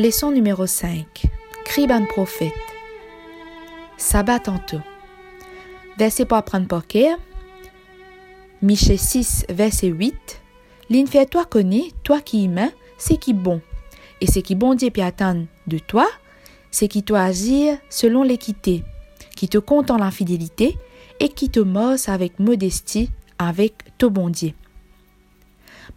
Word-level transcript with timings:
Leçon 0.00 0.30
numéro 0.30 0.64
5. 0.64 1.24
Cri 1.64 1.88
ban 1.88 2.04
prophète. 2.04 2.52
Sabbat 3.96 4.38
tantôt. 4.38 4.80
Verset 5.98 6.24
pour 6.24 6.36
apprendre 6.36 6.68
par 6.68 6.86
cœur. 6.86 7.18
Michée 8.62 8.96
6, 8.96 9.46
verset 9.48 9.88
8. 9.88 10.14
L'in 10.90 11.04
toi 11.24 11.44
connaît, 11.46 11.90
toi 12.04 12.20
qui 12.20 12.44
humain, 12.44 12.70
c'est 12.96 13.16
qui 13.16 13.32
bon. 13.32 13.60
Et 14.20 14.28
c'est 14.28 14.40
qui 14.40 14.54
bon 14.54 14.76
Dieu 14.76 14.90
puis 14.90 15.02
attendre 15.02 15.46
de 15.66 15.80
toi, 15.80 16.06
c'est 16.70 16.86
qui 16.86 17.02
doit 17.02 17.22
agir 17.22 17.76
selon 17.90 18.22
l'équité, 18.22 18.84
qui 19.34 19.48
te 19.48 19.58
compte 19.58 19.90
en 19.90 19.96
l'infidélité 19.96 20.78
et 21.18 21.28
qui 21.28 21.50
te 21.50 21.58
mosse 21.58 22.08
avec 22.08 22.38
modestie 22.38 23.10
avec 23.40 23.74
ton 23.98 24.12
bon 24.12 24.28
Dieu. 24.28 24.52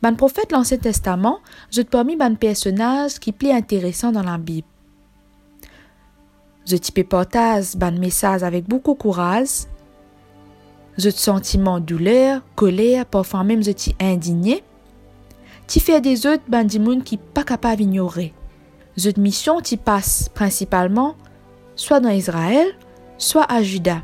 Ban 0.01 0.15
prophète 0.15 0.51
l'Ancien 0.51 0.77
Testament, 0.77 1.39
je 1.71 1.81
parmi 1.81 2.15
ban 2.15 2.35
personnage 2.35 3.19
qui 3.19 3.31
plaît 3.31 3.53
intéressant 3.53 4.11
dans 4.11 4.23
la 4.23 4.37
Bible. 4.37 4.67
Je 6.65 6.75
type 6.77 7.07
portage 7.07 7.75
ban 7.75 7.91
message 7.91 8.43
avec 8.43 8.67
beaucoup 8.67 8.95
courage. 8.95 9.65
Je 10.97 11.09
sentiment 11.09 11.79
douleur, 11.79 12.41
colère, 12.55 13.05
parfois 13.05 13.43
même 13.43 13.63
je 13.63 13.71
t'y 13.71 13.95
indigné. 13.99 14.63
Tu 15.67 15.79
fais 15.79 16.01
des 16.01 16.27
autres 16.27 16.43
ban 16.47 16.67
qui 17.03 17.17
pas 17.17 17.43
capable 17.43 17.77
d'ignorer. 17.77 18.33
Je 18.97 19.09
mission 19.17 19.61
t'y 19.61 19.77
passe 19.77 20.29
principalement 20.29 21.15
soit 21.75 21.99
dans 21.99 22.09
Israël, 22.09 22.67
soit 23.17 23.49
à 23.51 23.63
Juda. 23.63 24.01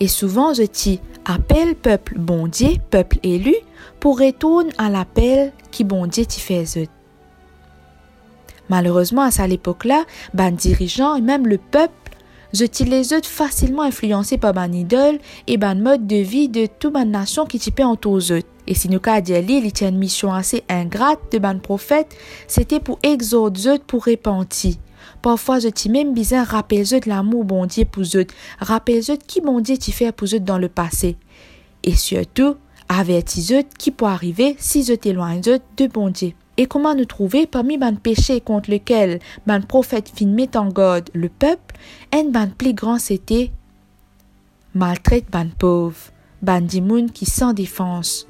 Et 0.00 0.08
souvent 0.08 0.54
je 0.54 0.62
t'y 0.62 1.00
appelle 1.24 1.74
peuple 1.74 2.18
bon 2.18 2.46
Dieu, 2.46 2.76
peuple 2.90 3.18
élu, 3.22 3.54
pour 4.00 4.18
retourner 4.18 4.70
à 4.78 4.90
l'appel 4.90 5.52
qui 5.70 5.84
bon 5.84 6.06
Dieu 6.06 6.24
t'y 6.26 6.40
fait 6.40 6.64
Malheureusement, 8.68 9.22
à 9.22 9.30
cette 9.30 9.52
époque-là, 9.52 10.04
ban 10.32 10.50
dirigeants 10.50 11.16
et 11.16 11.20
même 11.20 11.46
le 11.46 11.58
peuple, 11.58 11.92
je 12.52 12.64
les 12.84 13.12
autres 13.12 13.28
facilement 13.28 13.82
influencés 13.82 14.38
par 14.38 14.54
ban 14.54 14.72
idole 14.72 15.18
et 15.46 15.56
ban 15.56 15.74
mode 15.74 16.06
de 16.06 16.16
vie 16.16 16.48
de 16.48 16.66
toute 16.66 16.92
ban 16.92 17.04
nation 17.04 17.46
qui 17.46 17.58
t'y 17.58 17.72
en 17.82 17.96
tous 17.96 18.32
eux. 18.32 18.42
Et 18.66 18.74
si 18.74 18.88
nous 18.88 19.00
cas 19.00 19.20
il 19.20 19.34
a 19.34 19.88
une 19.88 19.98
mission 19.98 20.32
assez 20.32 20.64
ingrate 20.68 21.20
de 21.32 21.38
ban 21.38 21.58
prophète, 21.58 22.16
c'était 22.46 22.80
pour 22.80 22.98
exhorter 23.02 23.78
pour 23.86 24.04
repentir. 24.04 24.74
Parfois, 25.20 25.58
je 25.58 25.68
t'y 25.68 25.88
même 25.90 26.14
bizarre 26.14 26.46
rappelle 26.46 26.86
de 26.86 27.08
l'amour 27.08 27.44
bon 27.44 27.66
Dieu 27.66 27.84
pour 27.84 28.02
eux, 28.14 28.26
rappelle 28.58 29.02
qui 29.26 29.40
bon 29.40 29.60
Dieu 29.60 29.76
t'y 29.76 29.92
fait 29.92 30.12
pour 30.12 30.28
eux 30.34 30.40
dans 30.40 30.58
le 30.58 30.68
passé. 30.68 31.16
Et 31.82 31.94
surtout, 31.94 32.56
avertis 32.88 33.48
eux 33.52 33.62
qui 33.78 33.90
peut 33.90 34.06
arriver 34.06 34.56
si 34.58 34.82
je 34.82 34.94
t'éloigne 34.94 35.40
de 35.40 35.86
bon 35.86 36.10
Dieu. 36.10 36.32
Et 36.56 36.66
comment 36.66 36.94
nous 36.94 37.04
trouver 37.04 37.46
parmi 37.46 37.78
ban 37.78 37.96
péchés 37.96 38.40
contre 38.40 38.70
lequel 38.70 39.18
ban 39.46 39.60
prophète 39.60 40.12
fin 40.14 40.26
met 40.26 40.56
en 40.56 40.68
garde 40.68 41.10
le 41.12 41.28
peuple, 41.28 41.74
un 42.12 42.24
ban 42.24 42.48
plus 42.56 42.74
grand 42.74 42.98
c'était 42.98 43.50
maltraite 44.74 45.30
ban 45.30 45.46
pauvre, 45.58 45.96
ban 46.42 46.60
dimoun 46.60 47.10
qui 47.10 47.26
sans 47.26 47.52
défense. 47.52 48.26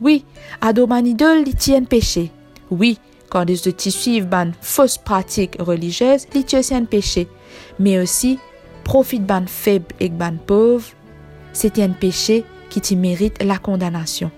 Oui, 0.00 0.24
ado 0.60 0.86
ban 0.86 1.04
idole 1.04 1.44
li 1.44 1.54
tient 1.54 1.84
péché. 1.84 2.30
Oui, 2.70 2.98
quand 3.28 3.44
ils 3.48 3.60
te 3.60 3.90
suivent 3.90 4.26
ban 4.26 4.52
fausse 4.60 4.98
pratique 4.98 5.56
religieuse, 5.60 6.26
li 6.34 6.44
un 6.72 6.84
péché. 6.84 7.28
Mais 7.78 7.98
aussi, 7.98 8.38
profite 8.84 9.26
ban 9.26 9.44
faible 9.46 9.94
et 10.00 10.08
ban 10.08 10.36
pauvre, 10.46 10.88
c'est 11.52 11.78
un 11.78 11.90
péché 11.90 12.44
qui 12.70 12.80
te 12.80 12.94
mérite 12.94 13.42
la 13.42 13.58
condamnation. 13.58 14.30